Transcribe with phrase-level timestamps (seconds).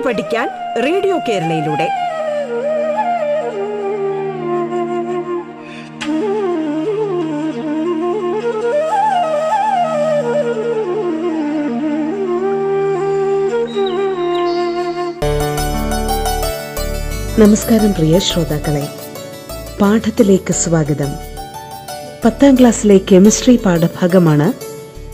[0.00, 0.48] കേട്ടു പഠിക്കാൻ
[0.84, 1.88] റേഡിയോ കേരളയിലൂടെ.
[17.38, 18.88] നമസ്കാരം പ്രിയ ശ്രോതാക്കളെ.
[19.80, 21.08] പാഠത്തിലേക്ക് സ്വാഗതം.
[22.24, 24.52] പത്താം ക്ലാസ്സിലെ കെമിസ്ട്രി പാഠഭാഗമാണ്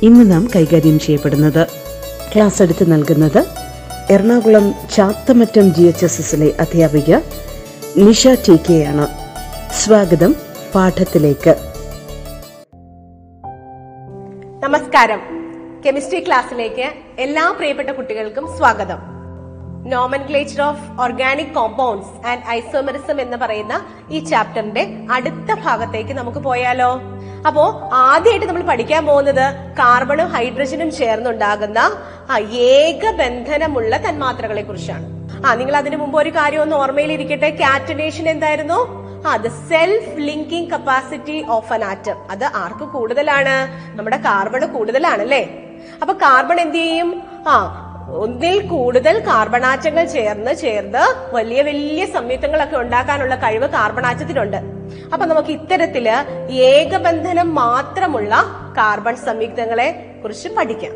[0.04, 1.66] ഇന്ന് നാം കൈകാര്യം ചെയ്യപ്പെടുന്നത്.
[2.34, 3.55] ക്ലാസ് എടുത്ത് നൽകുന്നത്
[4.10, 7.16] Ernakulam Chathamattam G H S എസിലെ അധ്യാപിക
[7.96, 9.08] നിഷ ടി കെ ആണ്
[9.72, 10.34] സ്വാഗതം
[10.74, 11.56] പാഠത്തിലേക്ക്.
[14.64, 15.20] നമസ്കാരം.
[15.86, 18.98] കെമിസ്ട്രി ക്ലാസ്സിലേക്ക് എല്ലാ പ്രിയപ്പെട്ട കുട്ടികൾക്കും സ്വാഗതം.
[20.26, 27.00] Nomenclature of organic compounds and isomerism എന്ന് പറയുന്ന ഈ ചാപ്റ്ററിന്റെ അടുത്ത ഭാഗത്തേക്ക് നമുക്ക് പോയാലോ?
[27.48, 29.44] അപ്പോ ആദ്യമായിട്ട് നമ്മൾ പഠിക്കാൻ പോകുന്നത്
[29.80, 31.78] കാർബണും ഹൈഡ്രജനും ചേർന്നുണ്ടാകുന്ന
[32.32, 32.36] ആ
[32.72, 35.06] ഏകബന്ധനമുള്ള തന്മാത്രകളെ കുറിച്ചാണ്.
[35.46, 38.78] ആ നിങ്ങൾ അതിനു മുമ്പ് ഒരു കാര്യം ഒന്ന് ഓർമ്മയിലിരിക്കട്ടെ കാറ്റനേഷൻ എന്തായിരുന്നു?
[39.34, 43.56] അത് self linking capacity of an atom അത് ആർക്ക് കൂടുതലാണ്?
[43.98, 45.42] നമ്മുടെ കാർബൺ കൂടുതലാണ് അല്ലേ
[46.02, 47.10] അപ്പൊ കാർബൺ എന്ത് ചെയ്യും?
[47.48, 47.54] ആ
[48.08, 54.56] ഒന്നിൽ കൂടുതൽ കാർബണാറ്റങ്ങൾ ചേർന്ന് ചേർന്ന് വലിയ വലിയ സംയുക്തങ്ങളൊക്കെ ഉണ്ടാക്കാനുള്ള കഴിവ് കാർബണാറ്റത്തിനുണ്ട്
[55.12, 56.08] അപ്പൊ നമുക്ക് ഇത്തരത്തിൽ
[56.50, 58.44] ഏകബന്ധനം മാത്രമുള്ള
[58.76, 60.92] കാർബൺ സംയുക്തങ്ങളെ കുറിച്ച് പഠിക്കാം.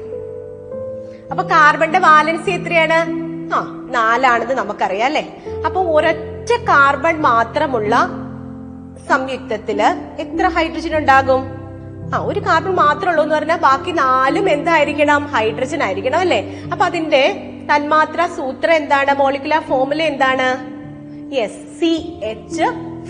[1.31, 3.11] അപ്പൊ കാർബണിന്റെ വാലൻസി എത്രയാണ്?
[3.55, 5.29] ആ നാലാണെന്ന് നമുക്കറിയാം അല്ലെ?
[5.67, 8.09] അപ്പൊ ഒരൊറ്റ കാർബൺ മാത്രമുള്ള
[9.09, 9.83] സംയുക്തത്തിൽ
[10.19, 11.60] എത്ര ഹൈഡ്രജൻ ഉണ്ടാകും?
[12.15, 15.27] ആ ഒരു കാർബൺ മാത്രമേ ഉള്ളൂ എന്ന് പറഞ്ഞാൽ ബാക്കി നാലും എന്തായിരിക്കണം?
[15.27, 16.45] ഹൈഡ്രജൻ ആയിരിക്കണം അല്ലെ?
[16.73, 17.33] അപ്പൊ അതിന്റെ
[17.75, 19.15] തന്മാത്ര സൂത്രം എന്താണ്?
[19.15, 20.49] മോളിക്കുലർ ഫോമുല എന്താണ്?
[21.35, 22.63] യെസ് സി എച്ച്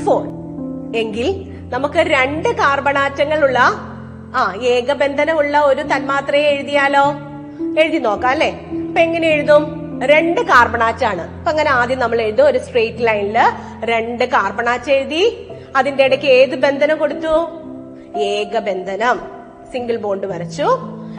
[0.05, 0.23] ഫോർ
[0.97, 1.29] എങ്കിൽ
[1.71, 3.59] നമുക്ക് രണ്ട് കാർബണാറ്റങ്ങളുള്ള
[4.35, 7.05] ആ ഏകബന്ധനമുള്ള ഒരു തന്മാത്രയെ എഴുതിയാലോ?
[7.81, 8.51] എഴുതി നോക്കാം അല്ലെ?
[8.73, 9.81] അപ്പൊ എങ്ങനെ എഴുതും?
[10.05, 12.47] രണ്ട് കാർബണാറ്റാണ് അപ്പൊ അങ്ങനെ ആദ്യം നമ്മൾ എഴുതും.
[12.47, 13.39] ഒരു സ്ട്രെയിറ്റ് ലൈനിൽ
[13.85, 15.47] രണ്ട് കാർബണാറ്റ് എഴുതി.
[15.77, 17.60] അതിന്റെ ഇടയ്ക്ക് ഏത് ബന്ധനം കൊടുത്തു?
[18.17, 19.21] ഏകബന്ധനം.
[19.73, 20.67] സിംഗിൾ ബോണ്ട് വരച്ചു.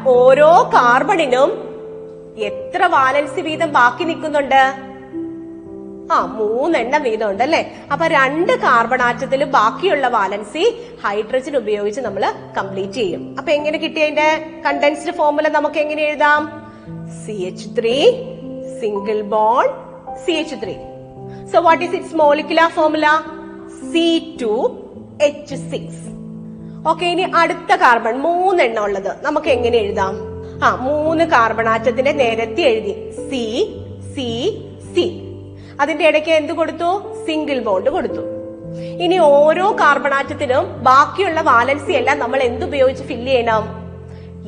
[0.08, 1.72] ഓരോ കാർബണിനും
[2.38, 4.92] എത്ര വാലൻസി വീതം ബാക്കി നിൽക്കുന്നുണ്ട്?
[6.14, 7.72] ആ മൂന്നെണ്ണം വീതം ഉണ്ട് അല്ലെ?
[7.92, 13.36] അപ്പൊ രണ്ട് കാർബൺ ആറ്റത്തിൽ ബാക്കിയുള്ള വാലൻസി ഹൈഡ്രജൻ ഉപയോഗിച്ച് നമ്മൾ കംപ്ലീറ്റ് ചെയ്യും.
[13.38, 16.72] അപ്പൊ എങ്ങനെ കിട്ടിയതിന്റെ കണ്ടൻസ്ഡ് ഫോർമുല നമുക്ക് എങ്ങനെ എഴുതാം?
[17.26, 18.12] C H three
[18.80, 19.68] single bond
[20.26, 20.74] C H three
[21.54, 23.08] so what is its molecular formula
[23.94, 24.82] C two
[25.22, 26.21] H six
[26.90, 29.16] okay ഇനി അടുത്ത കാർബൺ മൂന്നെണ്ണം ഉള്ളത്.
[29.22, 30.18] നമുക്ക് എങ്ങനെ എഴുതാം?
[30.64, 33.12] ആ മൂന്ന് കാർബൺ ആറ്റത്തിന്റെ നിരത്തി എഴുതി.
[33.12, 33.44] സി
[34.16, 34.62] സി
[34.96, 35.22] സി
[35.82, 37.16] അതിന്റെ ഇടയ്ക്ക് എന്ത് കൊടുത്തു?
[37.28, 38.22] സിംഗിൾ ബോണ്ട് കൊടുത്തു.
[38.80, 43.64] ഇനി ഓരോ കാർബൺ ആറ്റത്തിനും ബാക്കിയുള്ള വാലൻസി എല്ലാം നമ്മൾ എന്ത് ഉപയോഗിച്ച് ഫില്ല് ചെയ്യണം?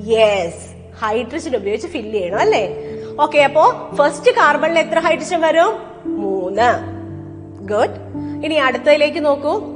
[0.06, 0.66] യെസ്
[1.04, 2.76] ഹൈഡ്രജൻ ഉപയോഗിച്ച് ഫില്ല് ചെയ്യണം അല്ലേ?
[3.20, 5.74] ഓക്കെ അപ്പോ ഫസ്റ്റ് കാർബണിൽ എത്ര ഹൈഡ്രജൻ വരും?
[6.06, 6.72] മൂന്ന്.
[7.68, 7.98] ഗുഡ്
[8.46, 9.73] ഇനി അടുത്തതിലേക്ക് നോക്കൂ.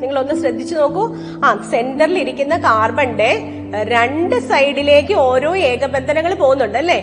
[0.00, 1.04] നിങ്ങൾ ഒന്ന് ശ്രദ്ധിച്ചു നോക്കൂ.
[1.44, 3.30] ആ സെന്ററിൽ ഇരിക്കുന്ന കാർബണിന്റെ
[3.84, 7.00] രണ്ട് സൈഡിലേക്ക് ഓരോ ഏകബന്ധനങ്ങൾ പോകുന്നുണ്ട് അല്ലേ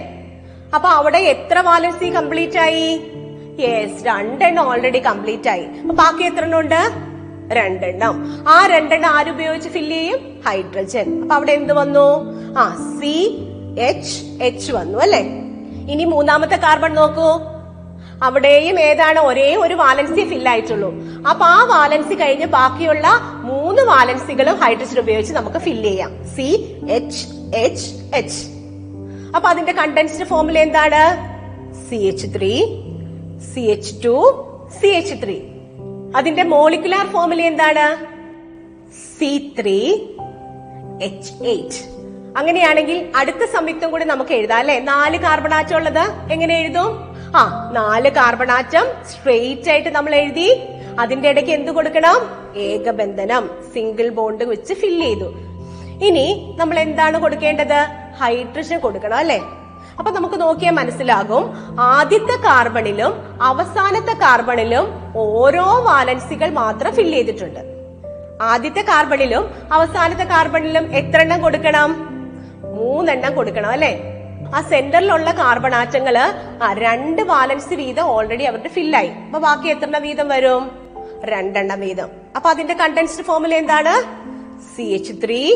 [0.75, 3.02] അപ്പൊ അവിടെ എത്ര വാലൻസി കംപ്ലീറ്റ് ആയി?
[3.59, 5.66] യെസ് രണ്ടെണ്ണം ഓൾറെഡി കംപ്ലീറ്റ് ആയി.
[5.84, 6.81] ബാക്കി എത്ര എണ്ണം ഉണ്ട്?
[7.53, 8.16] രണ്ടെണ്ണം.
[8.47, 10.19] ആ രണ്ടെണ്ണം ആരുപയോഗിച്ച് ഫില്ല് ചെയ്യും?
[10.47, 12.08] ഹൈഡ്രജൻ അപ്പൊ അവിടെ എന്ത് വന്നു?
[12.58, 12.66] ആ
[13.00, 13.16] സി
[13.79, 15.22] എച്ച് എച്ച് വന്നു അല്ലെ?
[15.94, 17.29] ഇനി മൂന്നാമത്തെ കാർബൺ നോക്കൂ.
[18.23, 20.94] അവിടെയും ഏതാണ് ഒരേ ഒരു വാലൻസി ഫിൽ ആയിട്ടുള്ളൂ
[21.29, 23.07] അപ്പൊ ആ വാലൻസി കഴിഞ്ഞ് ബാക്കിയുള്ള
[23.44, 26.28] മൂന്ന് വാലൻസികളും ഹൈഡ്രജൻ ഉപയോഗിച്ച് നമുക്ക് ഫില്ല് ചെയ്യാം.
[26.35, 28.47] C H H H.
[29.35, 31.38] അപ്പൊ അതിന്റെ കണ്ടൻസ്ഡ് ഫോമിൽ എന്താണ്?
[31.89, 32.66] C H three
[33.53, 34.44] C H two
[34.81, 35.39] C H three.
[36.16, 38.05] അതിന്റെ മോളിക്കുലാർ ഫോമിൽ എന്താണ്?
[39.19, 39.95] C three
[41.03, 41.97] H eight.
[42.38, 44.79] അങ്ങനെയാണെങ്കിൽ അടുത്ത സംയുക്തം കൂടി നമുക്ക് എഴുതാം അല്ലെ?
[44.79, 47.16] നാല് കാർബണാറ്റം ഉള്ളത് എങ്ങനെ എഴുതും?
[47.37, 50.59] ആ നാല് കാർബണാറ്റം സ്ട്രെയിറ്റ് ആയിട്ട് നമ്മൾ എഴുതി.
[50.99, 52.47] അതിന്റെ ഇടയ്ക്ക് എന്ത് കൊടുക്കണം?
[52.55, 55.34] ഏകബന്ധനം സിംഗിൾ ബോണ്ട് വെച്ച് ഫില്ല് ചെയ്തു.
[56.05, 57.87] ഇനി നമ്മൾ എന്താണ് കൊടുക്കേണ്ടത്?
[58.19, 59.41] ഹൈഡ്രജൻ കൊടുക്കണം അല്ലെ?
[59.99, 61.53] അപ്പൊ നമുക്ക് നോക്കിയാൽ മനസ്സിലാകും.
[61.79, 67.59] ആദ്യത്തെ കാർബണിലും അവസാനത്തെ കാർബണിലും ഓരോ വാലൻസികൾ മാത്രം ഫില്ല് ചെയ്തിട്ടുണ്ട്.
[68.41, 71.90] ആദ്യത്തെ കാർബണിലും അവസാനത്തെ കാർബണിലും എത്ര എണ്ണം കൊടുക്കണം?
[72.75, 74.16] മൂന്നെണ്ണം കൊടുക്കണം അല്ലെ?
[74.55, 76.17] ആ സെന്ററിലുള്ള കാർബൺ ആറ്റങ്ങൾ
[76.64, 80.72] ആ രണ്ട് വാലൻസ് വീതം ഓൾറെഡി അവരുടെ ഫില്ലായി അപ്പൊ ബാക്കി എത്ര വീതം വരും?
[81.23, 82.09] രണ്ടെണ്ണം വീതം.
[82.35, 83.94] അപ്പൊ അതിന്റെ കണ്ടൻസ്ഡ് ഫോർമുല എന്താണ്?
[84.76, 85.55] C H three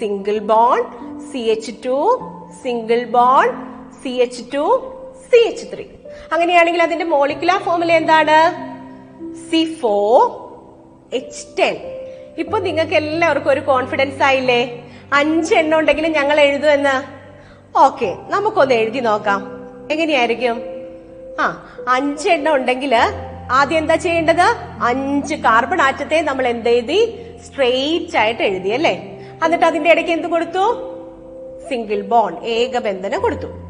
[0.00, 0.88] single bond
[1.32, 2.20] C H two
[2.62, 3.54] single bond
[4.02, 4.92] C H two
[5.30, 5.84] C H three
[6.32, 8.38] അങ്ങനെയാണെങ്കിൽ അതിന്റെ മോളിക്കുലാർ ഫോർമുല എന്താണ്?
[9.50, 10.30] സി ഫോർ
[11.12, 11.76] എച്ച് ടെൻ
[12.38, 14.86] ഇപ്പൊ നിങ്ങൾക്ക് എല്ലാവർക്കും ഒരു കോൺഫിഡൻസ് ആയില്ലേ?
[15.12, 17.17] അഞ്ചെണ്ണം ഉണ്ടെങ്കിലും ഞങ്ങൾ എഴുതുമെന്ന്
[17.76, 19.40] ഓക്കെ നമുക്കൊന്ന് എഴുതി നോക്കാം.
[19.90, 20.62] എങ്ങനെയായിരിക്കും?
[21.40, 22.94] ആ അഞ്ച് അഞ്ചെണ്ണം ഉണ്ടെങ്കിൽ
[23.50, 24.46] ആദ്യം എന്താ ചെയ്യേണ്ടത്?
[24.82, 27.00] അഞ്ച് കാർബൺ ആറ്റത്തെ നമ്മൾ എന്ത് എഴുതി?
[27.46, 29.20] സ്ട്രെയിറ്റ് ആയിട്ട് എഴുതി അല്ലേ?
[29.44, 30.64] എന്നിട്ട് അതിന്റെ ഇടയ്ക്ക് എന്ത് കൊടുത്തു?
[31.68, 33.67] സിംഗിൾ ബോൺ ഏകബന്ധനം കൊടുത്തു.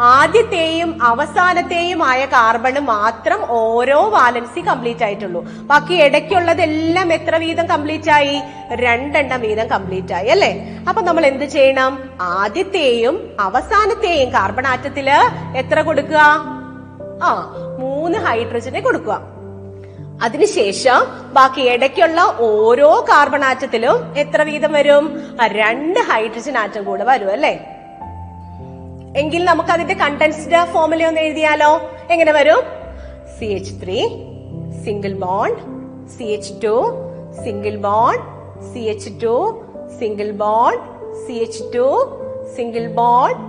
[0.00, 5.42] ആദ്യത്തെയും അവസാനത്തെയും ആയ കാർബണ് മാത്രം ഓരോ വാലൻസി കംപ്ലീറ്റ് ആയിട്ടുള്ളൂ.
[5.42, 8.42] ബാക്കി ഇടയ്ക്കുള്ളതെല്ലാം എത്ര വീതം കംപ്ലീറ്റ് ആയി?
[8.72, 10.82] രണ്ടെണ്ണം വീതം കംപ്ലീറ്റ് ആയി അല്ലേ?
[10.88, 12.10] അപ്പൊ നമ്മൾ എന്ത് ചെയ്യണം?
[12.20, 15.10] ആദ്യത്തെയും അവസാനത്തെയും കാർബൺ ആറ്റത്തിൽ
[15.56, 16.18] എത്ര കൊടുക്കുക?
[17.22, 19.20] ആ മൂന്ന് ഹൈഡ്രജനെ കൊടുക്കുക.
[20.22, 25.20] അതിനുശേഷം ബാക്കി ഇടയ്ക്കുള്ള ഓരോ കാർബൺ ആറ്റത്തിലും എത്ര വീതം വരും?
[25.42, 27.75] രണ്ട് ഹൈഡ്രജൻ ആറ്റം കൂടെ വരും അല്ലേ?
[29.16, 31.70] എങ്കിൽ നമുക്ക് അതിന്റെ കണ്ടൻസ്ഡ് ഫോർമുല ഒന്ന് എഴുതിയാലോ?
[32.10, 32.60] എങ്ങനെ വരും?
[33.38, 33.98] C H three
[34.84, 35.60] single bond
[36.18, 36.74] C H two
[37.44, 38.22] single bond
[38.72, 39.34] C H two
[39.98, 40.82] single bond
[41.26, 41.86] C H two
[42.56, 43.40] single bond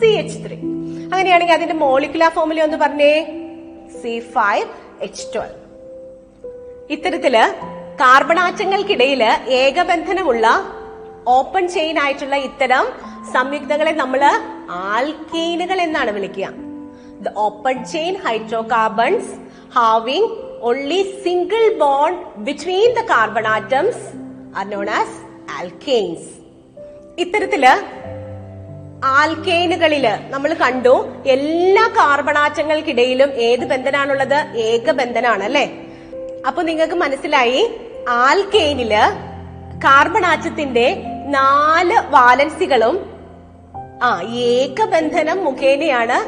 [0.00, 0.56] C H three
[1.12, 3.14] അങ്ങനെയാണെങ്കിൽ അതിന്റെ മോളിക്കുലാർ ഫോർമുല ഒന്ന് പറഞ്ഞേ.
[4.02, 4.66] സി ഫൈവ്
[5.02, 5.60] എച്ച് ട്വൽവ്
[6.90, 7.36] ഇത്തരത്തിൽ
[8.00, 9.22] കാർബണാറ്റങ്ങൾക്കിടയിൽ
[9.54, 10.46] ഏകബന്ധനമുള്ള
[11.26, 12.86] open chain ആയിട്ടുള്ള ഇത്തരം
[13.32, 14.22] സംയുക്തങ്ങളെ നമ്മൾ
[14.70, 16.48] ആൽക്കീനുകൾ എന്നാണ് വിളിക്കുക.
[17.20, 18.14] The open chain
[18.62, 19.34] hydrocarbons
[19.74, 20.30] having
[20.62, 24.04] only single bond between the carbon atoms
[24.58, 25.18] are known as
[25.50, 26.28] alkanes
[27.18, 27.66] ഇത്തരത്തിൽ
[29.04, 34.56] ആൽക്കെയിനുകളിൽ നമ്മൾ കണ്ടു എല്ലാ കാർബണാറ്റങ്ങൾക്കിടയിലും ഏത് ബന്ധനാണുള്ളത്?
[34.56, 35.70] ഏകബന്ധനാണ് അല്ലെ
[36.46, 37.70] അപ്പൊ നിങ്ങൾക്ക് മനസ്സിലായി
[38.08, 38.94] ആൽക്കെയിനിൽ
[39.84, 43.13] കാർബൺ ആറ്റത്തിന്റെ നാല് വാലൻസികളും
[44.02, 46.18] ആ ഏകബന്ധനം മുഖേനയാണ്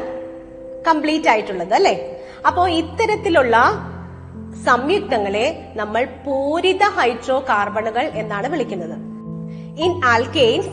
[0.87, 2.17] കംപ്ലീറ്റ് ആയിട്ടുള്ളത് അല്ലെ?
[2.47, 3.71] അപ്പോ ഇത്തരത്തിലുള്ള
[4.65, 8.97] സംയുക്തങ്ങളെ നമ്മൾ പൂരിത ഹൈഡ്രോ കാർബണുകൾ എന്നാണ് വിളിക്കുന്നത്.
[9.79, 10.69] In alkanes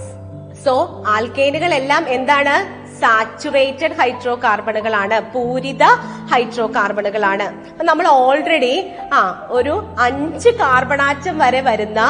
[0.65, 2.80] So ആൽക്കെയിനുകൾ എല്ലാം എന്താണ്?
[3.01, 5.83] സാച്ചുറേറ്റഡ് ഹൈഡ്രോ കാർബണുകളാണ് പൂരിത
[6.31, 7.47] ഹൈഡ്രോ കാർബണുകളാണ്
[7.83, 8.75] നമ്മൾ ഓൾറെഡി
[9.13, 12.01] ആ ഒരു അഞ്ച് കാർബണാറ്റം വരെ വരുന്ന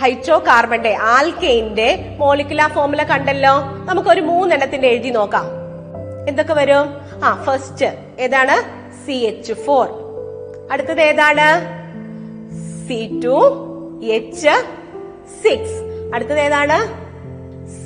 [0.00, 3.54] ഹൈഡ്രോ കാർബന്റെ ആൽക്കെയിന്റെ മോളിക്കുലാർ ഫോർമുല കണ്ടല്ലോ?
[3.84, 5.46] നമുക്ക് ഒരു മൂന്നെണ്ണത്തിന്റെ എഴുതി നോക്കാം.
[6.28, 6.86] എന്തൊക്കെ വരും?
[7.24, 7.88] ആ ഫസ്റ്റ്
[8.20, 8.56] ഏതാണ്?
[9.06, 9.86] സി എച്ച് ഫോർ
[10.72, 11.48] അടുത്തത് ഏതാണ്?
[12.86, 13.36] സി ടു
[14.04, 14.54] എച്ച്
[15.42, 15.78] സിക്സ്
[16.14, 16.78] അടുത്തത് ഏതാണ്?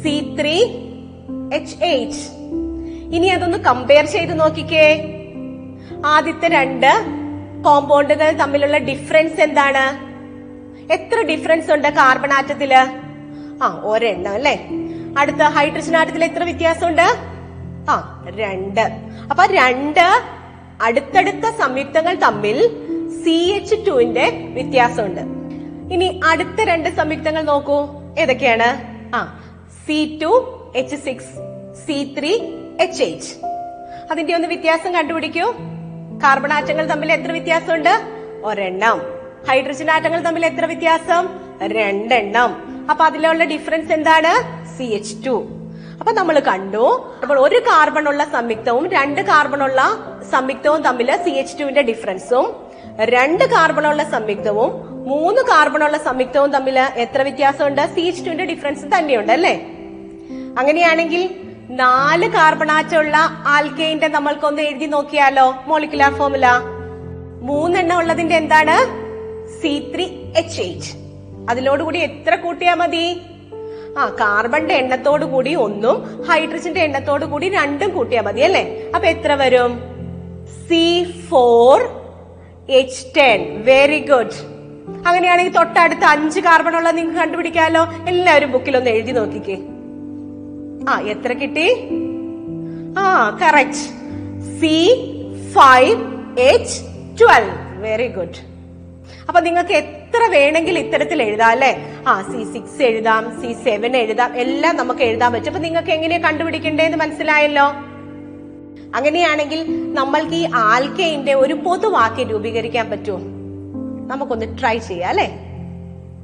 [0.03, 0.57] സി ത്രീ
[1.55, 2.19] എച്ച് എയ്റ്റ്
[3.15, 5.13] ഇനി അതൊന്ന് കമ്പയർ ചെയ്ത് നോക്കിക്കേ.
[6.07, 6.91] ആദ്യത്തെ രണ്ട്
[7.65, 10.07] കോമ്പൗണ്ടുകൾ തമ്മിലുള്ള ഡിഫറൻസ് എന്താണ്?
[10.93, 12.75] എത്ര ഡിഫറൻസ് ഉണ്ട് കാർബൺ ആറ്റത്തിൽ
[13.63, 14.69] ആ ഒരെണ്ണം അല്ലേ?
[15.19, 17.07] അടുത്ത ഹൈഡ്രജൻ ആറ്റത്തിൽ എത്ര വ്യത്യാസമുണ്ട്?
[17.91, 18.81] ആ രണ്ട്.
[19.31, 20.23] അപ്പൊ രണ്ട്
[20.83, 22.59] അടുത്തടുത്ത സംയുക്തങ്ങൾ തമ്മിൽ
[23.25, 25.21] സി എച്ച് ടുവിന്റെ വ്യത്യാസമുണ്ട്.
[25.95, 27.87] ഇനി അടുത്ത രണ്ട് സംയുക്തങ്ങൾ നോക്കൂ.
[28.19, 28.97] ഏതൊക്കെയാണ്?
[29.17, 29.41] ആ
[29.87, 30.31] C two
[30.77, 31.33] H six
[31.87, 32.31] C three
[32.81, 33.47] H eight
[34.11, 35.45] അതിന്റെ ഒന്ന് വ്യത്യാസം കണ്ടുപിടിക്കൂ.
[36.23, 38.01] കാർബൺ ആറ്റങ്ങൾ തമ്മിൽ എത്ര വ്യത്യാസമുണ്ട്?
[38.45, 39.03] ഒരെണ്ണം.
[39.49, 41.29] ഹൈഡ്രജൻ ആറ്റങ്ങൾ തമ്മിൽ എത്ര വ്യത്യാസം?
[41.63, 42.51] രണ്ടെണ്ണം.
[42.91, 44.33] അപ്പൊ അതിലുള്ള ഡിഫറൻസ് എന്താണ്?
[44.79, 45.49] സി എച്ച് ടു
[46.01, 49.83] അപ്പൊ നമ്മൾ കണ്ടു അപ്പോൾ ഒരു കാർബൺ ഉള്ള സംയുക്തവും രണ്ട് കാർബൺ ഉള്ള
[50.33, 52.57] സംയുക്തവും തമ്മിൽ സി എച്ച് ടുവിന്റെ ഡിഫറൻസും
[53.01, 54.73] രണ്ട് കാർബൺ ഉള്ള സംയുക്തവും
[55.07, 57.95] മൂന്ന് കാർബൺ ഉള്ള സംയുക്തവും തമ്മിൽ എത്ര വ്യത്യാസമുണ്ട്?
[57.95, 59.76] സി എച്ച് ടുവിന്റെ ഡിഫറൻസ് തന്നെയുണ്ട് അല്ലേ?
[60.59, 61.23] അങ്ങനെയാണെങ്കിൽ
[61.71, 66.47] നാല് കാർബണാറ്റുള്ള ആൽക്കെയിന്റെ നമ്മൾക്കൊന്ന് എഴുതി നോക്കിയാലോ മോളിക്കുലാർ ഫോർമുല
[67.43, 68.77] മൂന്നെണ്ണം ഉള്ളതിന്റെ എന്താണ്?
[69.61, 70.93] സി ത്രീ എച്ച് എയ്റ്റ്
[71.51, 73.23] അതിലോടുകൂടി എത്ര കൂട്ടിയാ മതി?
[73.99, 78.65] ആ കാർബണിന്റെ എണ്ണത്തോടു കൂടി ഒന്നും ഹൈഡ്രജന്റെ എണ്ണത്തോടു കൂടി രണ്ടും കൂട്ടിയാ മതി അല്ലെ?
[78.95, 79.73] അപ്പൊ എത്ര വരും?
[80.69, 80.85] C
[81.29, 81.77] four
[82.69, 84.37] H ten very good
[85.07, 89.76] അങ്ങനെയാണെങ്കിൽ തൊട്ടടുത്ത് അഞ്ച് കാർബൺ ഉള്ളത് നിങ്ങൾക്ക് കണ്ടുപിടിക്കാമല്ലോ എല്ലാവരും ബുക്കിൽ ഒന്ന് എഴുതി നോക്കിക്കേ.
[90.89, 91.69] ആ എത്ര കിട്ടി?
[92.99, 93.85] ആ correct
[94.61, 94.77] C
[95.55, 95.97] five
[96.41, 96.83] H
[97.21, 98.57] twelve very good
[99.29, 101.77] അപ്പൊ നിങ്ങൾക്ക് എത്ര വേണമെങ്കിൽ ഇത്തരത്തിൽ എഴുതാം അല്ലെ?
[102.09, 105.47] ആ സി സിക്സ് എഴുതാം സി സെവൻ എഴുതാം എല്ലാം നമുക്ക് എഴുതാൻ പറ്റും.
[105.47, 107.67] അപ്പൊ നിങ്ങൾക്ക് എങ്ങനെയാ കണ്ടുപിടിക്കേണ്ടതെന്ന് മനസ്സിലായല്ലോ?
[108.97, 113.19] അങ്ങനെയാണെങ്കിൽ നമ്മൾക്ക് ഈ ആൽക്കൈന്റെ ഒരു പൊതുവാക്യം രൂപീകരിക്കാൻ പറ്റുമോ?
[114.07, 115.29] നമുക്കൊന്ന് ട്രൈ ചെയ്യാം അല്ലെ?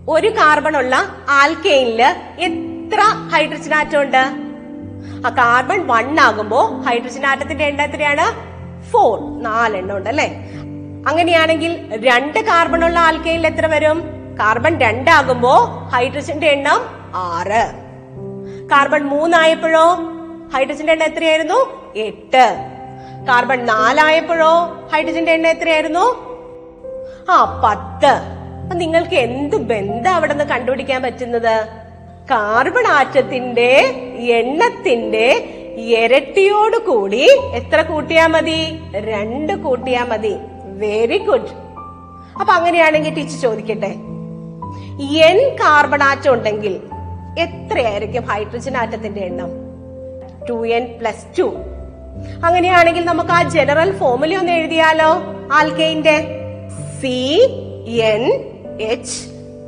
[0.08, 0.96] ഒരു കാർബൺ ഉള്ള
[1.28, 2.02] ആൽക്കൈനിൽ
[2.38, 3.00] എത്ര
[3.32, 4.51] ഹൈഡ്രജൻ ആറ്റം ഉണ്ട്?
[5.26, 8.52] ആ കാർബൺ വൺ ആകുമ്പോ ഹൈഡ്രജൻ ആറ്റത്തിന്റെ എണ്ണം എത്രയാണ്?
[8.90, 10.30] ഫോർ നാലെണ്ണം ഉണ്ട് അല്ലെ?
[11.08, 14.02] അങ്ങനെയാണെങ്കിൽ രണ്ട് കാർബൺ ഉള്ള ആൽക്കൈനിൽ എത്ര വരും?
[14.40, 15.54] കാർബൺ രണ്ടാകുമ്പോ
[15.92, 16.80] ഹൈഡ്രജന്റെ എണ്ണം
[17.14, 17.72] ആറ്.
[18.68, 19.98] കാർബൺ മൂന്നായപ്പോഴോ
[20.54, 21.88] ഹൈഡ്രജന്റെ എണ്ണം എത്രയായിരുന്നു?
[21.96, 22.56] എട്ട്.
[23.28, 26.32] കാർബൺ നാലായപ്പോഴോ ഹൈഡ്രജന്റെ എണ്ണം എത്രയായിരുന്നു?
[27.30, 28.42] ആ പത്ത്.
[28.62, 31.81] അപ്പൊ നിങ്ങൾക്ക് എന്ത് ബന്ധം അവിടെ നിന്ന് കണ്ടുപിടിക്കാൻ പറ്റുന്നത്?
[32.30, 33.70] കാർബൺ ആറ്റത്തിന്റെ
[34.18, 35.26] എണ്ണത്തിന്റെ
[35.76, 38.78] ഇരട്ടിയോട് കൂടി എത്ര കൂട്ടിയാ മതി?
[38.94, 40.34] രണ്ട് കൂട്ടിയാ മതി.
[40.64, 41.50] വെരി ഗുഡ്
[42.40, 43.92] അപ്പൊ അങ്ങനെയാണെങ്കിൽ ടീച്ചർ ചോദിക്കട്ടെ?
[45.28, 46.80] എൻ കാർബൺ ആറ്റം ഉണ്ടെങ്കിൽ
[47.38, 49.50] എത്രയായിരിക്കും ഹൈഡ്രജൻ ആറ്റത്തിന്റെ എണ്ണം?
[50.48, 51.46] ടു എൻ പ്ലസ് ടു
[52.44, 55.10] അങ്ങനെയാണെങ്കിൽ നമുക്ക് ആ ജനറൽ ഫോർമുല ഒന്ന് എഴുതിയാലോ?
[55.52, 56.16] ആൽക്കൈന്റെ
[57.00, 57.16] C
[58.12, 58.24] N
[58.80, 59.18] H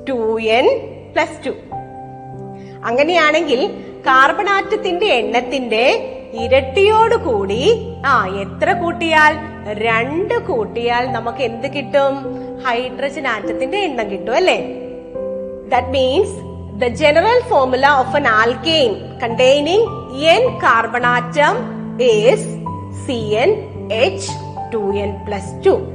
[0.09, 0.67] two N
[1.13, 1.55] plus two
[2.85, 9.38] അങ്ങനെയാണെങ്കിൽ കാർബൺ ആറ്റത്തിന്റെ എണ്ണത്തിന്റെ ഇരട്ടിയോട് കൂടി ആ എത്ര കൂട്ടിയാൽ?
[9.67, 12.45] രണ്ട് കൂട്ടിയാൽ നമുക്ക് എന്ത് കിട്ടും?
[12.67, 14.85] ഹൈഡ്രജൻ ആറ്റത്തിന്റെ എണ്ണം കിട്ടും അല്ലേ?
[15.69, 20.05] That means the general formula of an alkane containing
[20.38, 21.57] N carbon atom
[21.99, 22.59] is
[23.07, 25.94] CnH2n plus 2.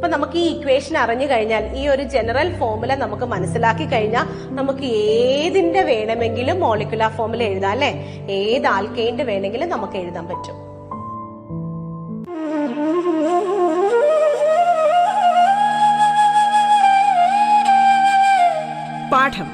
[0.00, 5.82] അപ്പൊ നമുക്ക് ഈ ഇക്വേഷൻ അറിഞ്ഞു കഴിഞ്ഞാൽ ഈ ഒരു ജനറൽ ഫോർമുല നമുക്ക് മനസ്സിലാക്കി കഴിഞ്ഞാൽ നമുക്ക് ഏതിന്റെ
[5.82, 7.90] വേണമെങ്കിലും മോളിക്കുലാർ ഫോർമുല എഴുതാം അല്ലെ?
[8.30, 10.56] ഏത് ആൽക്കൈന്റെ വേണമെങ്കിലും നമുക്ക് എഴുതാൻ പറ്റും.
[19.12, 19.48] പാഠം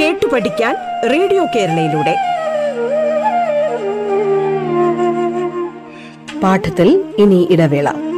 [0.00, 0.74] കേട്ടു പഠിക്കാൻ
[1.10, 2.14] റേഡിയോ കേരളയിലൂടെ.
[6.42, 8.09] പാഠത്തിൽ ഇനി ഇടവേള.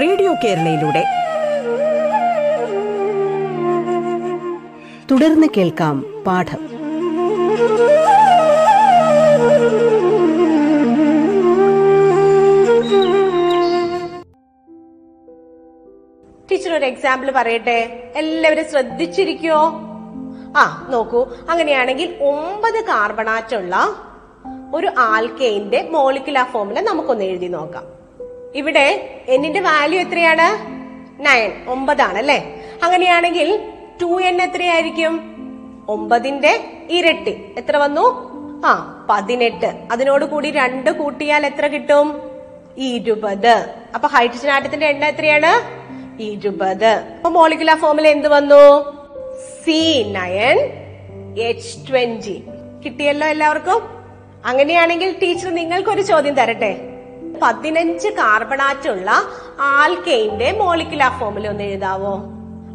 [0.00, 1.04] റേഡിയോ കേരളയിലൂടെ.
[5.10, 6.74] തുടർന്ന് കേൾക്കാം പാഠം.
[16.50, 18.12] ടീച്ചർ ഒരു എക്സാമ്പിൾ പറയട്ടെ?
[18.16, 19.72] എല്ലാവരും ശ്രദ്ധിച്ചിരിക്കോ?
[20.56, 21.26] ആ നോക്കൂ.
[21.50, 23.76] അങ്ങനെയാണെങ്കിൽ ഒമ്പത് കാർബണാറ്റുള്ള
[24.74, 27.93] ഒരു ആൽക്കെയിന്റെ മോളിക്കുലാർ ഫോമുല നമുക്കൊന്ന് എഴുതി നോക്കാം.
[28.54, 30.48] ഇവിടെ എന്നിന്റെ വാല്യൂ എത്രയാണ്?
[31.26, 35.20] നയൻ ഒമ്പതാണ് അല്ലെ അങ്ങനെയാണെങ്കിൽ ടു എൻ എത്രയായിരിക്കും?
[35.88, 37.54] ഒമ്പതിന്റെ ഇരട്ടി.
[37.58, 38.34] എത്ര വന്നു?
[38.66, 39.66] ആ പതിനെട്ട്.
[39.92, 42.22] അതിനോട് കൂടി രണ്ട് കൂട്ടിയാൽ എത്ര കിട്ടും?
[42.76, 43.74] ഇരുപത്.
[43.94, 45.52] അപ്പൊ ഹൈഡ്രജൻ ആറ്റത്തിന്റെ എണ്ണ എത്രയാണ്?
[46.22, 46.86] ഇരുപത്.
[46.86, 48.92] അപ്പൊ മോളിക്കുലർ ഫോമിൽ എന്ത് വന്നു?
[49.64, 50.58] സി നയൻ
[51.38, 52.42] എച്ച് ട്വന്റി
[52.84, 53.82] കിട്ടിയല്ലോ എല്ലാവർക്കും?
[54.46, 56.93] അങ്ങനെയാണെങ്കിൽ ടീച്ചർ നിങ്ങൾക്കൊരു ചോദ്യം തരട്ടെ.
[57.42, 59.10] പതിനഞ്ച് കാർബണാറ്റുള്ള
[59.60, 62.20] ആൽക്കെയിന്റെ മോളിക്കുലാർ ഫോമിൽ ഒന്ന് എഴുതാവോ?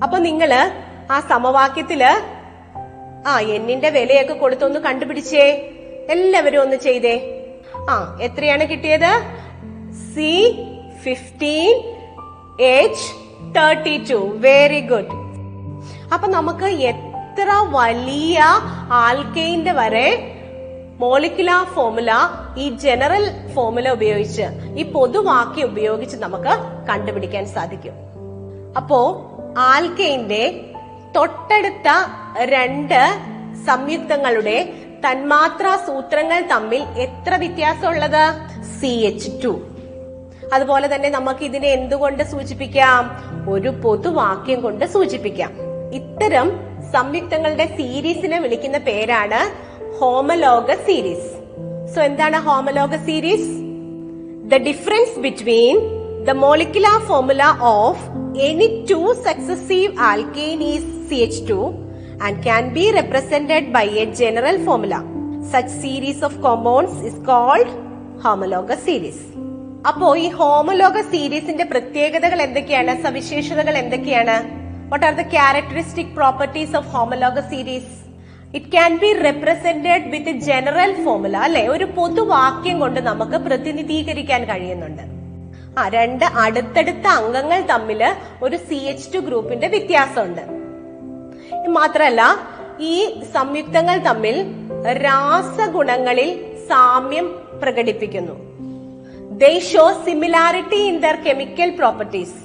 [0.03, 0.53] അപ്പൊ നിങ്ങൾ
[1.11, 2.03] ആ സമവാക്യത്തിൽ
[3.27, 5.71] ആ എന്നിന്റെ വിലയൊക്കെ കൊടുത്തൊന്ന് കണ്ടുപിടിച്ചേ.
[6.09, 7.15] എല്ലാവരും ഒന്ന് ചെയ്തേ.
[7.89, 9.11] ആ എത്രയാണ് കിട്ടിയത്?
[10.15, 10.31] C
[11.03, 11.75] fifteen
[12.61, 13.13] H
[13.55, 15.11] thirty two very good
[16.13, 18.41] അപ്പൊ നമുക്ക് എത്ര വലിയ
[18.91, 20.35] ആൽക്കെയിന്റെ വരെ
[20.99, 22.11] മോളിക്കുലാർ ഫോർമുല
[22.57, 24.41] ഈ ജനറൽ ഫോർമുല ഉപയോഗിച്ച്
[24.77, 26.53] ഈ പൊതുവാക്യം ഉപയോഗിച്ച് നമുക്ക്
[26.89, 27.93] കണ്ടുപിടിക്കാൻ സാധിക്കും.
[28.77, 28.99] അപ്പോ
[29.57, 30.61] ആൽക്കൈന്റെ
[31.15, 31.87] തൊട്ടടുത്ത
[32.37, 33.09] രണ്ട്
[33.67, 34.73] സംയുക്തങ്ങളുടെ
[35.05, 38.23] തന്മാത്ര സൂത്രങ്ങൾ തമ്മിൽ എത്ര വ്യത്യാസമുള്ളത്?
[38.79, 39.61] സി എച്ച് ടു
[40.53, 43.03] അതുപോലെ തന്നെ നമുക്ക് ഇതിനെ എന്തുകൊണ്ട് സൂചിപ്പിക്കാം?
[43.49, 45.51] ഒരു പൊതുവാക്യം കൊണ്ട് സൂചിപ്പിക്കാം.
[45.93, 46.51] ഇത്തരം
[46.93, 49.68] സംയുക്തങ്ങളുടെ സീരീസിനെ വിളിക്കുന്ന പേരാണ്
[49.99, 51.29] ഹോമലോഗ സീരീസ്
[51.93, 53.49] സോ എന്താണ് homologous series
[54.51, 55.75] the difference between
[56.27, 57.97] the molecular formula of
[58.47, 61.57] any two successive alkane is CH2
[62.25, 64.99] and can be represented by a general formula.
[65.53, 67.69] Such series of compounds is called
[68.25, 69.19] homologous series.
[69.89, 74.37] അപ്പോ ഈ homologous സീരീസിന്റെ പ്രത്യേകതകൾ എന്തൊക്കെയാണ് സവിശേഷതകൾ എന്തൊക്കെയാണ്
[74.91, 77.98] what are the characteristic properties of homologous series
[78.55, 81.67] it can be represented with general formula അല്ലെ?
[81.67, 85.01] ഒരു പൊതുവാക്യം കൊണ്ട് നമുക്ക് പ്രതിനിധീകരിക്കാൻ കഴിയുന്നുണ്ട്.
[85.79, 88.03] ആ രണ്ട് അടുത്തടുത്ത അംഗങ്ങൾ തമ്മിൽ
[88.41, 90.41] ഒരു സി എച്ച് ടു ഗ്രൂപ്പിന്റെ വ്യത്യാസമുണ്ട്.
[91.67, 92.37] മാത്രല്ല
[92.79, 94.45] ഈ സംയുക്തങ്ങൾ തമ്മിൽ
[94.85, 96.29] രാസഗുണങ്ങളിൽ
[96.69, 98.35] സാമ്യം പ്രകടിപ്പിക്കുന്നു.
[99.37, 99.59] They
[100.05, 102.37] similarity in their chemical properties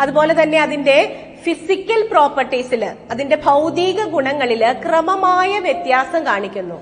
[0.00, 6.74] അതുപോലെ തന്നെ അതിന്റെ ഫിസിക്കൽ പ്രോപ്പർട്ടീസിൽ അതിന്റെ ഭൗതിക ഗുണങ്ങളിൽ ക്രമമായ വ്യത്യാസം കാണിക്കുന്നു.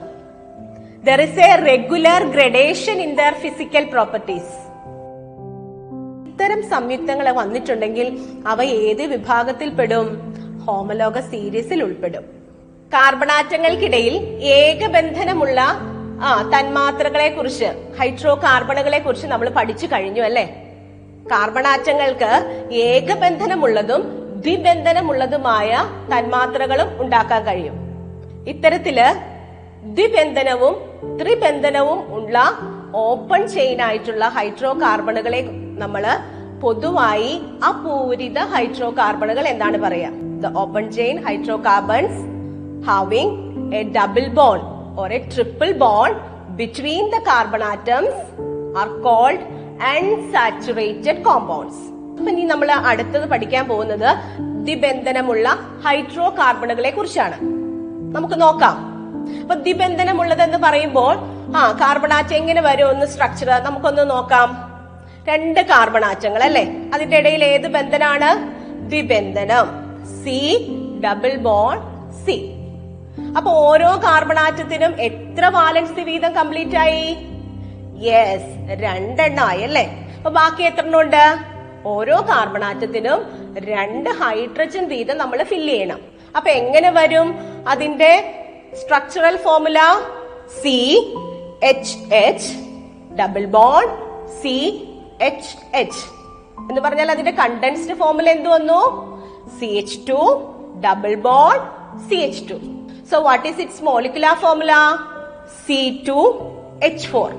[1.04, 4.74] There is a regular gradation in their physical properties
[6.28, 10.34] ഇത്തരം സംയുക്തങ്ങൾ വന്നിട്ടുണ്ടെങ്കിൽ അവ ഏത് വിഭാഗത്തിൽ പെടും
[10.66, 12.22] ഹോമലോഗ സീരീസിൽ ഉൾപ്പെടും.
[12.92, 15.60] കാർബണാറ്റങ്ങൾക്കിടയിൽ ഏകബന്ധനമുള്ള
[16.22, 20.66] ആ തന്മാത്രകളെ കുറിച്ച് ഹൈഡ്രോ കാർബണുകളെ കുറിച്ച് നമ്മൾ പഠിച്ചു കഴിഞ്ഞു അല്ലേ?
[21.30, 22.32] കാർബണാറ്റങ്ങൾക്ക്
[22.72, 25.70] ഏകബന്ധനമുള്ളതും ദ്വിബന്ധനമുള്ളതുമായ
[26.12, 27.76] തന്മാത്രകളും ഉണ്ടാക്കാൻ കഴിയും.
[28.48, 28.98] ഇത്തരത്തിൽ
[29.84, 30.74] ദ്വിബന്ധനവും
[31.20, 32.36] ത്രിബന്ധനവും ഉള്ള
[32.94, 35.40] ഓപ്പൺ ചെയിൻ ആയിട്ടുള്ള ഹൈഡ്രോ കാർബണുകളെ
[35.78, 36.04] നമ്മൾ
[36.62, 37.32] പൊതുവായി
[37.68, 40.10] അപൂരിത ഹൈഡ്രോ കാർബണുകൾ എന്താണ് പറയാ.
[40.44, 41.16] The open chain
[41.56, 42.20] hydrocarbons
[42.86, 43.34] having
[43.76, 44.60] a double bond
[45.00, 46.12] or a triple bond
[46.60, 48.20] between the carbon atoms
[48.78, 49.44] are called
[49.94, 51.93] unsaturated compounds.
[52.20, 54.16] ഇനി നമ്മൾ അടുത്തത് പഠിക്കാൻ പോകുന്നത്
[54.66, 57.36] ദിബന്ധനമുള്ള ഹൈഡ്രോ കാർബണുകളെ കുറിച്ചാണ്.
[58.14, 58.76] നമുക്ക് നോക്കാം.
[59.40, 61.16] അപ്പൊ ദിബന്ധനമുള്ളത് എന്ന് പറയുമ്പോൾ
[61.56, 64.74] ആ കാർബണാച്ച എങ്ങനെ വരും ഒന്ന് സ്ട്രക്ചർ നമുക്കൊന്ന് നോക്കാം.
[65.28, 66.72] രണ്ട് കാർബണാറ്റങ്ങൾ അല്ലെ?
[66.94, 68.30] അതിന്റെ ഇടയിൽ ഏത് ബന്ധനാണ്?
[68.88, 69.66] ദ്വിബന്ധനം.
[70.24, 70.38] സി
[71.04, 71.80] ഡബിൾ ബോൺ
[72.26, 72.50] സി
[73.36, 77.16] അപ്പൊ ഓരോ കാർബണാറ്റത്തിനും എത്ര വാലൻസി വീതം കംപ്ലീറ്റ് ആയി?
[77.98, 80.08] യെസ് രണ്ടെണ്ണമായി അല്ലേ?
[80.16, 81.53] അപ്പൊ ബാക്കി എത്ര എണ്ണം ഉണ്ട്?
[81.92, 83.20] ഓരോ കാർബൺ ആറ്റത്തിനും
[83.70, 86.00] രണ്ട് ഹൈഡ്രജൻ വീതം നമ്മൾ ഫില്ല് ചെയ്യണം.
[86.36, 87.28] അപ്പൊ എങ്ങനെ വരും?
[87.68, 88.12] അതിന്റെ
[88.80, 89.80] structural formula
[90.62, 90.76] C
[91.62, 92.50] H H
[93.20, 93.84] double bond
[94.40, 94.56] C
[95.20, 96.02] H H
[96.70, 98.80] എന്ന് പറഞ്ഞാൽ അതിന്റെ കണ്ടൻസ്ഡ് ഫോർമുല എന്ത് വന്നു?
[99.58, 100.20] C H two
[100.86, 101.56] double bond
[102.08, 102.56] C H two
[103.10, 104.74] so what is its molecular formula
[105.66, 106.20] C two
[106.82, 107.30] H four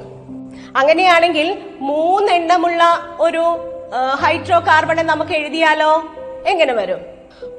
[0.75, 1.47] അങ്ങനെയാണെങ്കിൽ
[1.79, 2.83] മൂന്നെണ്ണമുള്ള
[3.19, 3.43] ഒരു
[3.93, 6.03] ഹൈഡ്രോ കാർബണെ നമുക്ക് എഴുതിയാലോ?
[6.45, 6.99] എങ്ങനെ വരും?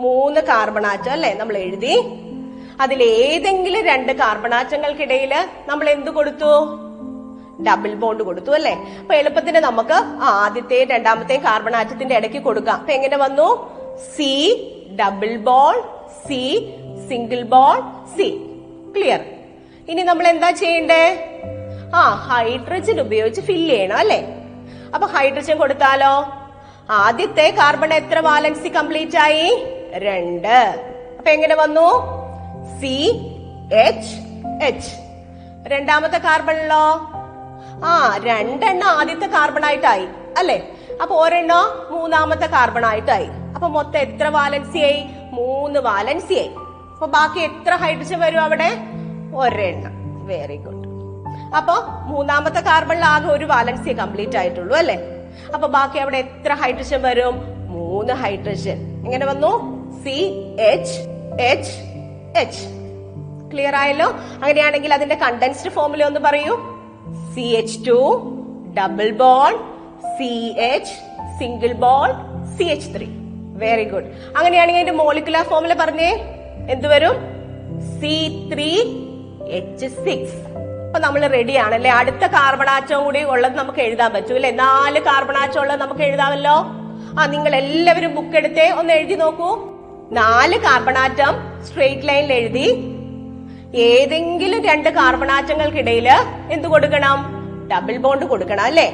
[0.01, 1.95] മൂന്ന് കാർബണാറ്റം അല്ലെ നമ്മൾ എഴുതി?
[2.81, 5.35] അതിൽ ഏതെങ്കിലും രണ്ട് കാർബണാറ്റങ്ങൾക്കിടയിൽ
[5.67, 6.53] നമ്മൾ എന്ത് കൊടുത്തു?
[7.63, 8.77] ഡബിൾ ബോണ്ട് കൊടുത്തു അല്ലെ?
[9.01, 12.77] അപ്പൊ എളുപ്പത്തിന് നമുക്ക് ആദ്യത്തെ രണ്ടാമത്തെ കാർബണാറ്റത്തിന്റെ ഇടയ്ക്ക് കൊടുക്കാം.
[12.77, 13.77] അപ്പൊ എങ്ങനെ വന്നു?
[14.17, 14.33] C
[15.01, 15.83] double ball
[16.29, 16.43] C
[17.09, 17.81] single ball
[18.17, 18.29] C
[18.97, 19.21] clear
[19.89, 21.29] ഇനി നമ്മൾ എന്താ ചെയ്യണ്ടേ?
[21.95, 24.46] ആ ഹൈഡ്രജൻ ഉപയോഗിച്ച് ഫില്ല് ചെയ്യണം അല്ലെ?
[24.95, 26.27] അപ്പൊ ഹൈഡ്രജൻ കൊടുത്താലോ?
[26.91, 29.67] ആദ്യത്തെ കാർബൺ എത്ര വാലൻസി കംപ്ലീറ്റ് ആയി?
[29.93, 30.85] രണ്ട്.
[31.19, 31.89] അപ്പൊ എങ്ങനെ വന്നു?
[32.81, 32.97] സി
[33.73, 34.15] എച്ച്
[34.65, 34.91] എച്ച്
[35.69, 37.11] രണ്ടാമത്തെ കാർബണിലോ
[37.85, 40.07] ആ രണ്ടെണ്ണം ആദ്യത്തെ കാർബൺ ആയിട്ടായി
[40.39, 40.63] അല്ലെ?
[41.03, 43.29] അപ്പൊ ഒരെണ്ണം മൂന്നാമത്തെ കാർബൺ ആയിട്ടായി.
[43.55, 45.07] അപ്പൊ മൊത്തം എത്ര വാലൻസി ആയി?
[45.33, 46.51] മൂന്ന് വാലൻസി ആയി.
[46.93, 48.71] അപ്പൊ ബാക്കി എത്ര ഹൈഡ്രജൻ വരും അവിടെ?
[49.35, 50.27] ഒരെണ്ണം.
[50.27, 50.76] വെരി ഗുഡ്
[51.55, 51.75] അപ്പൊ
[52.13, 54.99] മൂന്നാമത്തെ കാർബണിൽ ആകെ ഒരു വാലൻസി കംപ്ലീറ്റ് ആയിട്ടുള്ളൂ അല്ലെ?
[55.55, 57.37] അപ്പൊ ബാക്കി അവിടെ എത്ര ഹൈഡ്രജൻ വരും?
[57.69, 59.53] മൂന്ന് ഹൈഡ്രജൻ എങ്ങനെ വന്നു?
[60.05, 60.17] C
[60.61, 60.97] H
[61.41, 61.75] H
[62.39, 62.63] H
[63.53, 64.07] clear ആയല്ലോ?
[64.43, 66.57] അങ്ങനെയാണെങ്കിൽ അതിന്റെ കണ്ടൻസ്ഡ് ഫോർമുല ഒന്ന് പറയൂ.
[67.35, 67.99] C H two
[68.79, 69.57] double ball
[70.19, 70.93] C H
[71.39, 72.13] single ball
[72.57, 73.07] C H three
[73.65, 74.05] very good
[74.37, 76.13] അങ്ങനെയാണെങ്കിൽ അതിന്റെ മോളിക്കുലാർ ഫോർമുല പറഞ്ഞേ.
[76.71, 77.17] എന്ത് വരും?
[78.01, 78.15] സി
[78.55, 78.71] ത്രീ
[79.51, 80.66] എച്ച് സിക്സ്
[80.97, 84.51] അപ്പൊ നമ്മൾ റെഡിയാണ് അല്ലെ അടുത്ത കാർബണാറ്റം കൂടി ഉള്ളത് നമുക്ക് എഴുതാൻ പറ്റൂ അല്ലെ?
[84.51, 86.55] നാല് കാർബണാറ്റം ഉള്ളത് നമുക്ക് എഴുതാമല്ലോ.
[87.21, 89.49] ആ നിങ്ങൾ എല്ലാവരും ബുക്ക് എടുത്തേ ഒന്ന് എഴുതി നോക്കൂ.
[90.13, 92.67] നാല് കാർബണാറ്റം സ്ട്രെയിറ്റ് ലൈനിൽ എഴുതി.
[93.77, 96.09] ഏതെങ്കിലും രണ്ട് കാർബണാറ്റങ്ങൾക്കിടയിൽ
[96.51, 97.19] എന്ത് കൊടുക്കണം?
[97.73, 98.93] ഡബിൾ ബോണ്ട് കൊടുക്കണം അല്ലേ?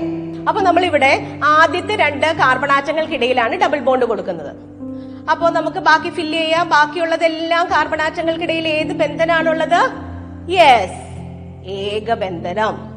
[0.49, 4.57] അപ്പൊ നമ്മൾ ഇവിടെ ആദ്യത്തെ രണ്ട് കാർബണാറ്റങ്ങൾക്കിടയിലാണ് ഡബിൾ ബോണ്ട് കൊടുക്കുന്നത്.
[5.31, 6.69] അപ്പോ നമുക്ക് ബാക്കി ഫില്ല് ചെയ്യാം.
[6.69, 9.81] ബാക്കിയുള്ളതെല്ലാം കാർബണാറ്റങ്ങൾക്കിടയിൽ ഏത് ബന്ധനാണുള്ളത്?
[10.51, 11.12] യെസ്
[11.65, 12.93] ഏകബന്ധനം.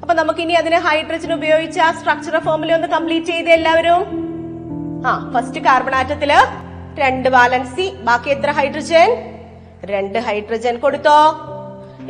[0.00, 4.30] അപ്പൊ നമുക്ക് ഇനി അതിന് ഹൈഡ്രജൻ ഉപയോഗിച്ച സ്ട്രക്ചർ ഫോർമുല ഒന്ന് കംപ്ലീറ്റ് ചെയ്ത് എല്ലാവരും?
[5.06, 6.32] ആ ഫസ്റ്റ് കാർബൺ ആറ്റത്തിൽ
[6.94, 9.36] രണ്ട് വാലൻസി ബാക്കി എത്ര ഹൈഡ്രജൻ?
[9.84, 11.34] രണ്ട് ഹൈഡ്രജൻ കൊടുത്തോ?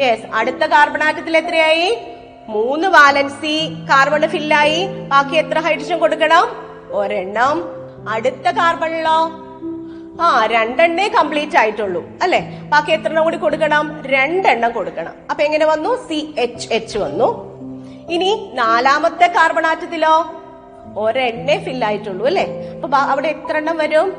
[0.01, 1.99] യെസ് അടുത്ത കാർബൺ ആറ്റത്തിൽ എത്രയായി?
[2.49, 6.71] മൂന്ന് വാലൻസി കാർബൺ ഫില്ലായി ബാക്കി എത്ര ഹൈഡ്രജൻ കൊടുക്കണം?
[6.93, 7.81] ഒരെണ്ണം.
[8.09, 9.47] അടുത്ത കാർബണിലോ
[10.21, 12.41] ആ രണ്ടെണ്ണേ കംപ്ലീറ്റ് ആയിട്ടുള്ളൂ അല്ലെ?
[12.41, 14.03] ബാക്കി എത്ര എണ്ണം കൂടി കൊടുക്കണം?
[14.07, 15.13] രണ്ടെണ്ണം കൊടുക്കണം.
[15.31, 16.09] അപ്പൊ എങ്ങനെ വന്നു?
[16.09, 17.29] സി എച്ച് എച്ച് വന്നു.
[18.11, 20.33] ഇനി നാലാമത്തെ കാർബൺ ആറ്റത്തിലോ
[20.97, 22.47] ഒരെണ്ണേ ഫിൽ ആയിട്ടുള്ളൂ അല്ലെ?
[22.85, 24.13] അപ്പൊ അവിടെ എത്ര എണ്ണം വരും?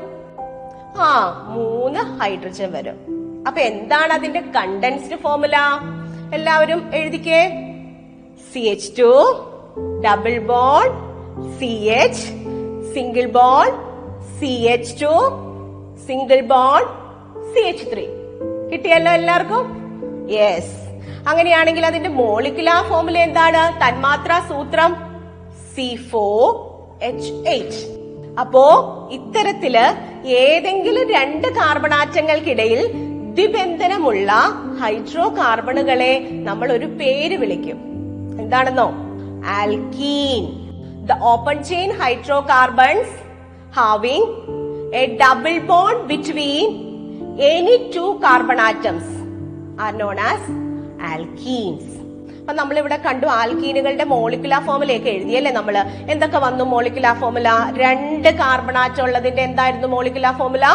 [0.96, 1.08] ആ
[1.48, 2.98] മൂന്ന് ഹൈഡ്രജൻ വരും.
[3.46, 5.56] അപ്പൊ എന്താണ് അതിന്റെ കണ്ടൻസ്ഡ് ഫോർമുല
[6.34, 7.40] എല്ലാവരും എഴുതിക്കേ.
[8.52, 9.10] C H two
[10.06, 10.86] double bond
[11.58, 12.26] C H
[12.94, 13.70] single bond
[14.40, 15.14] C H two
[16.06, 16.82] single bond
[17.54, 18.06] C H three
[18.72, 19.64] കിട്ടിയല്ലോ എല്ലാവർക്കും?
[20.30, 20.76] യെസ്
[21.28, 23.62] അങ്ങനെയാണെങ്കിൽ അതിന്റെ മോളിക്കുലാർ ഫോർമുല എന്താണ്?
[23.82, 24.92] തന്മാത്ര സൂത്രം
[25.74, 26.46] സി ഫോർ
[27.02, 27.82] എച്ച് എയ്റ്റ്
[28.40, 28.64] അപ്പോ
[29.12, 29.78] ഇത്തരത്തിൽ
[30.26, 32.80] ഏതെങ്കിലും രണ്ട് കാർബണാറ്റങ്ങൾക്കിടയിൽ
[33.34, 34.32] ദ്വിബന്ധനമുള്ള
[34.80, 37.78] ഹൈഡ്രോ കാർബണുകളെ നമ്മൾ ഒരു പേര് വിളിക്കും.
[38.40, 38.88] എന്താണെന്നോ?
[39.46, 40.44] Alkene
[41.06, 41.90] the open chain
[42.40, 43.14] hydrocarbons
[43.78, 44.28] having
[44.92, 46.68] a double bond between
[47.44, 49.12] any two carbon atoms
[49.80, 50.50] are known as
[51.02, 51.88] alkenes
[52.40, 55.76] അപ്പൊ നമ്മളിവിടെ കണ്ടു ആൽക്കീനുകളുടെ മോളിക്കുലാർ ഫോർമുലയൊക്കെ എഴുതിയല്ലേ നമ്മൾ?
[56.08, 60.66] എന്തൊക്കെ വന്നു മോളിക്കുലാർ ഫോമുല രണ്ട് കാർബൺ ആറ്റം ഉള്ളതിന്റെ എന്തായിരുന്നു molecular formula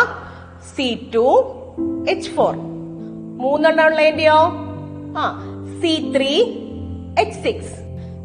[0.75, 1.25] C two
[2.09, 2.53] H four
[3.37, 4.39] മൂന്നെണ്ണം ഉള്ളതിന്റെയോ?
[5.17, 5.25] ആ
[5.81, 6.33] സി ത്രീ
[7.19, 7.75] എച്ച് സിക്സ്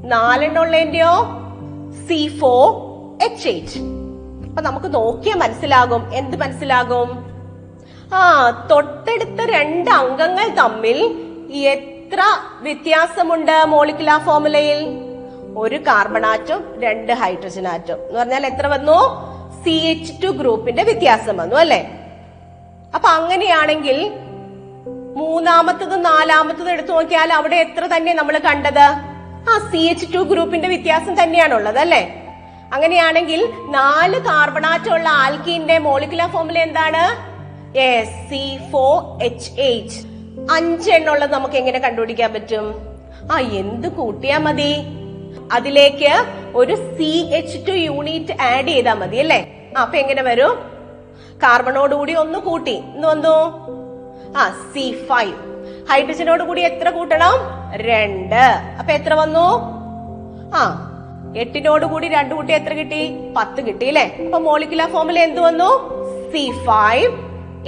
[0.05, 1.12] നാലെണ്ണം ഉള്ളതിന്റെയോ?
[2.09, 2.64] സി ഫോർ
[3.24, 3.81] എച്ച് എയ്റ്റ്
[4.52, 6.14] അപ്പൊ നമുക്ക് നോക്കിയാൽ മനസ്സിലാകും.
[6.14, 7.26] എന്ത് മനസ്സിലാകും?
[8.14, 10.98] ആ തൊട്ടടുത്ത രണ്ട് അംഗങ്ങൾ തമ്മിൽ
[11.52, 12.20] എത്ര
[12.60, 14.98] വ്യത്യാസമുണ്ട് മോളിക്കുലാർ ഫോമുലയിൽ
[15.56, 18.98] ഒരു കാർബൺ ആറ്റം രണ്ട് ഹൈഡ്രജൻ ആറ്റം എന്ന് പറഞ്ഞാൽ എത്ര വന്നു?
[19.64, 21.84] സി എച്ച് ടു ഗ്രൂപ്പിന്റെ വ്യത്യാസം വന്നു അല്ലെ?
[22.94, 24.12] അപ്പൊ അങ്ങനെയാണെങ്കിൽ
[25.16, 28.86] മൂന്നാമത്തതും നാലാമത്തതും എടുത്തു നോക്കിയാൽ അവിടെ എത്ര തന്നെ നമ്മൾ കണ്ടത്?
[29.50, 32.21] ആ സി എച്ച് ടു ഗ്രൂപ്പിന്റെ വ്യത്യാസം തന്നെയാണുള്ളത് അല്ലെ?
[32.72, 37.02] അങ്ങനെയാണെങ്കിൽ നാല് കാർബണാറ്റമുള്ള ആൽക്കീന്റെ മോളിക്കുലർ ഫോമുല എന്താണ്?
[38.28, 39.98] സി ഫോർ എച്ച് എയ്റ്റ്
[40.52, 42.66] അഞ്ചെണ്ണുള്ളത് നമുക്ക് എങ്ങനെ കണ്ടുപിടിക്കാൻ പറ്റും?
[43.32, 44.72] ആ എന്ത് കൂട്ടിയാ മതി?
[45.52, 46.12] അതിലേക്ക്
[46.54, 49.40] ഒരു C H two unit add ചെയ്താൽ മതി അല്ലേ?
[49.80, 50.54] അപ്പൊ എങ്ങനെ വരും?
[51.42, 52.76] കാർബണോട് കൂടി ഒന്ന് കൂട്ടി.
[52.94, 53.37] എന്ന് വന്നു?
[54.37, 54.42] ആ
[54.74, 55.35] സി ഫൈവ്
[55.90, 57.37] ഹൈഡ്രജനോട് കൂടി എത്ര കൂട്ടണം?
[57.88, 58.44] രണ്ട്.
[58.80, 59.46] അപ്പൊ എത്ര വന്നു?
[60.54, 60.62] ആ
[61.37, 63.33] എട്ടിനോട് കൂടി രണ്ടു കൂട്ടി എത്ര കിട്ടി?
[63.37, 64.16] പത്ത് കിട്ടി അല്ലെ?
[64.25, 65.71] അപ്പൊ മോളിക്കുലർ ഫോമിൽ എന്ത് വന്നു?
[66.33, 67.12] C five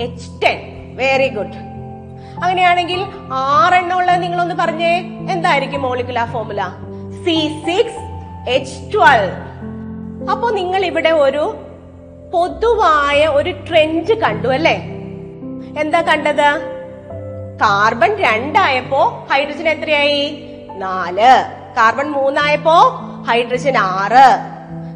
[0.00, 0.58] H ten
[0.96, 1.54] very good
[2.44, 4.98] അങ്ങനെയാണെങ്കിൽ ആറെണ്ണം ഉള്ളത് നിങ്ങളൊന്ന് പറഞ്ഞേ.
[5.30, 6.62] എന്തായിരിക്കും molecular formula
[7.24, 8.00] C six
[8.50, 9.32] H twelve
[10.30, 11.56] അപ്പോ നിങ്ങൾ ഇവിടെ ഒരു
[12.32, 14.76] പൊതുവായ ഒരു ട്രെൻഡ് കണ്ടു അല്ലേ?
[15.80, 16.48] എന്താ കണ്ടത്?
[17.60, 20.48] കാർബൺ രണ്ടായപ്പോ ഹൈഡ്രജൻ എത്രയായി?
[20.76, 21.44] നാല്.
[21.76, 22.78] കാർബൺ മൂന്നായപ്പോ
[23.28, 24.26] ഹൈഡ്രജൻ ആറ്.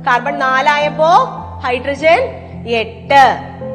[0.06, 1.12] കാർബൺ നാലായപ്പോ
[1.64, 2.20] ഹൈഡ്രജൻ
[2.80, 3.22] എട്ട്.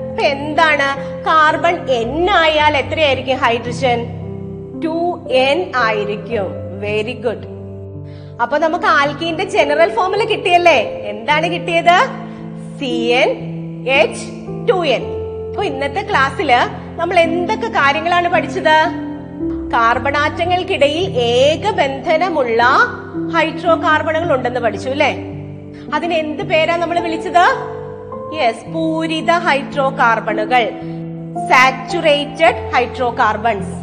[0.09, 0.89] അപ്പൊ എന്താണ്?
[1.27, 2.11] കാർബൺ എൻ
[2.41, 3.99] ആയാൽ എത്രയായിരിക്കും ഹൈഡ്രജൻ?
[4.83, 4.97] ടു
[5.45, 6.49] എൻ ആയിരിക്കും.
[6.81, 7.47] വെരി ഗുഡ്
[8.41, 10.79] അപ്പൊ നമുക്ക് ആൽക്കീന്റെ ജനറൽ ഫോമുല കിട്ടിയല്ലേ?
[11.11, 11.97] എന്താണ് കിട്ടിയത്?
[12.79, 13.29] C N
[13.99, 14.23] H
[14.69, 15.03] two N
[15.49, 16.51] അപ്പൊ ഇന്നത്തെ ക്ലാസ്സിൽ
[16.99, 18.77] നമ്മൾ എന്തൊക്കെ കാര്യങ്ങളാണ് പഠിച്ചത്?
[19.73, 22.61] കാർബണാറ്റങ്ങൾക്കിടയിൽ ഏകബന്ധനമുള്ള
[23.33, 25.11] ഹൈഡ്രോ കാർബണുകൾ ഉണ്ടെന്ന് പഠിച്ചു അല്ലെ?
[25.93, 27.45] അതിന് എന്ത് പേരാ നമ്മൾ വിളിച്ചത്?
[28.35, 30.63] യെസ് പൂരിത ഹൈഡ്രോ കാർബണുകൾ
[31.49, 32.61] saturated
[33.19, 33.73] hydrocarbons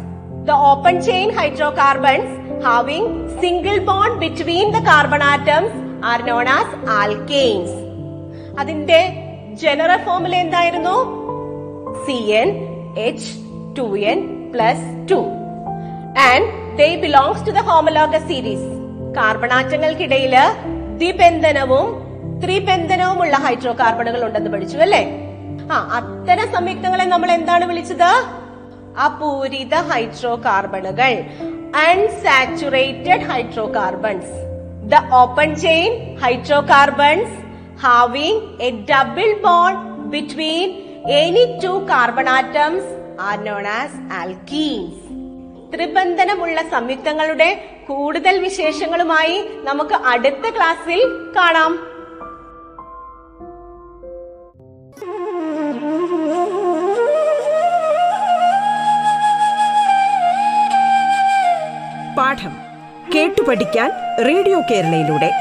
[0.45, 1.31] the open chain
[1.69, 2.33] hydrocarbons
[2.65, 7.77] having single bond between the carbon atoms are known as alkanes
[8.59, 9.01] അതിന്റെ
[9.53, 10.95] ജനറൽ ഫോമുല എന്തായിരുന്നു?
[12.05, 12.49] C N
[12.97, 13.29] H
[13.77, 14.19] two N
[14.51, 15.19] plus two
[16.25, 16.47] and
[16.77, 18.67] they belongs to the homologous series
[19.17, 20.35] കാർബണാറ്റങ്ങൾക്കിടയിൽ
[20.97, 21.87] ദ്വിബന്ധനവും
[22.43, 25.01] ത്രിബന്ധനവുമുള്ള ഹൈഡ്രോ കാർബണുകൾ ഉണ്ടെന്ന് പഠിച്ചു അല്ലേ?
[25.71, 28.09] ആ അത്തരം സംയുക്തങ്ങളെ നമ്മൾ എന്താണ് വിളിച്ചത്?
[29.03, 31.11] അപൂരിത ഹൈഡ്രോ കാർബണുകൾ
[31.85, 33.25] unsaturated
[33.75, 34.33] hydrocarbons
[34.85, 35.91] the open chain
[36.71, 37.35] hydrocarbons
[37.81, 40.67] having a double bond between
[41.19, 42.89] any two carbon atoms
[43.21, 45.00] are known as alkenes
[45.75, 51.91] ത്രിബന്ധനമുള്ള സംയുക്തങ്ങളുടെ കൂടുതൽ വിശേഷങ്ങളുമായി നമുക്ക് അടുത്ത ക്ലാസ്സിൽ കാണാം.
[62.17, 62.51] പാഠം
[63.15, 63.91] കേട്ടു പഠിക്കാൻ
[64.27, 65.31] റേഡിയോ കേരളയിലൂടെ.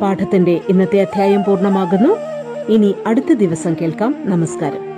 [0.00, 2.16] പാഠത്തിന്റെ ഇന്നത്തെ അധ്യായം പൂർണമാകുന്നു.
[2.72, 4.14] ഇനി അടുത്ത ദിവസം കേൾക്കാം.
[4.24, 4.95] നമസ്കാരം.